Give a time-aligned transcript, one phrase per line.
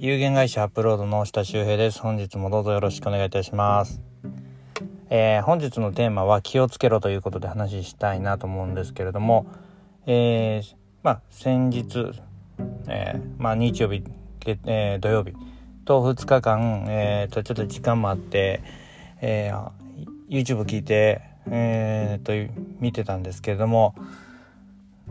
[0.00, 2.00] 有限会社アップロードの下周平です。
[2.00, 4.00] 本日もどうぞよろしくお願いいたします。
[5.10, 9.46] えー、本日のテーマは気をつけろということで話したいなと思うんですけれども、
[10.06, 12.12] えー、まあ先日、
[12.86, 14.04] えー、まあ日曜日、
[14.66, 15.32] えー、土曜日
[15.84, 18.62] と2日間、えー、とちょっと時間もあって、
[19.20, 19.70] えー、
[20.28, 23.96] YouTube 聞いて、えー、と見てたんですけれども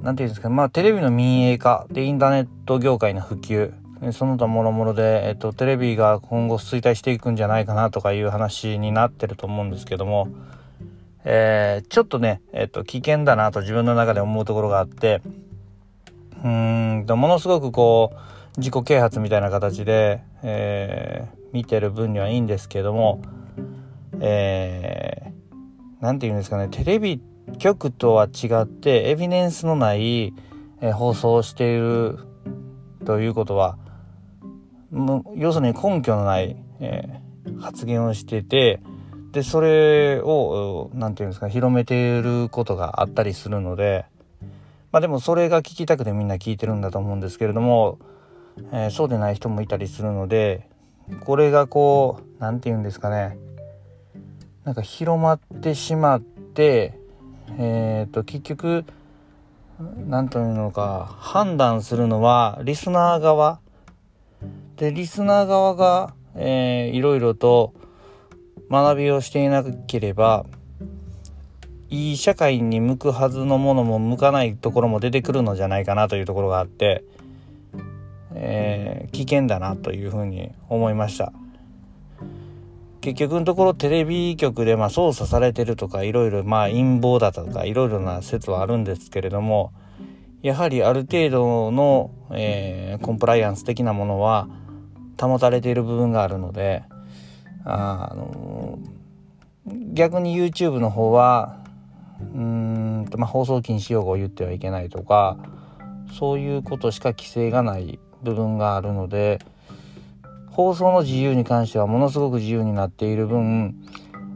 [0.01, 3.73] 何て言うんですかまあテレビの民営化でインターネット業界の普及
[4.11, 10.29] その他もろもろで、えっと、テレビが今後衰退していくんじゃないかなとかいう話になってると思うんですけども、
[11.23, 15.21] えー、ちょっとね、えっと、危険だなと自分の中で思うところがあって、
[16.43, 23.21] うんと、ものすごくこう、自己啓発みたいな形で、えー、見てる分にはいいんですけども、
[24.19, 27.21] えー、なんて言うんですかね、テレビ
[27.59, 30.33] 局とは違って、エビデンスのない、
[30.81, 32.19] えー、放送をしている
[33.05, 33.77] ということは、
[35.35, 38.79] 要するに根拠のない、えー、発言をしてて
[39.31, 44.05] でそれを何て言うんですか広めていることがあったりするので
[44.91, 47.99] まあでもそれが聞きたくてみんな聞いてるんだと思うんですけれども、
[48.71, 50.67] えー、そうでない人もいたりするので
[51.25, 53.37] これがこう何て言うんですかね
[54.63, 56.97] なんか広まってしまって
[57.57, 58.85] えっ、ー、と結局
[60.07, 63.59] 何というのか判断するのはリスナー側
[64.77, 67.73] で、リスナー側が、えー、いろいろと
[68.69, 70.45] 学びをしていなければ、
[71.89, 77.03] いい社会に向くはずのものも向かないところも出てくるのじゃないかなというところがあって、
[78.35, 81.33] えー、危険だなというふうに思いました。
[83.01, 89.71] 結局のところテレビ局でまあ操作されてるとかいろいろまあ陰謀だとかいろいろな説はあるんですけれども
[90.41, 94.49] やはりある程度の、えー、コンプライアンス的なものは
[95.19, 96.83] 保たれている部分があるので
[97.65, 98.79] あの
[99.93, 101.57] 逆に YouTube の方は
[102.19, 105.37] うんと、まあ、放送禁止用語を言ってはいけないとか
[106.17, 109.39] そういうことしか規制がない部分があるので
[110.49, 113.75] 放送の自由に関してはものすごく自由になっている分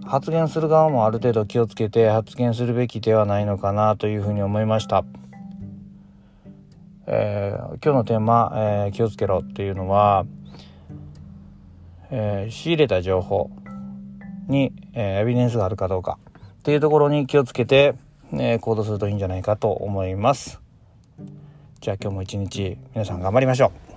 [0.05, 5.05] 発言する側もある程度気をつけて発言するべきではないのかなというふうに思いました。
[7.07, 10.25] えー、今日のテーマ、えー、気をつけろっていうのは
[12.11, 13.49] えー、仕入れた情報
[14.47, 16.19] に、えー、エビデンスがあるかどうか
[16.59, 17.95] っていうところに気をつけて、
[18.33, 20.61] えー、行動するといいんじゃないかと思います。
[21.79, 23.90] じゃあ今日も一日皆さん頑張りましょう。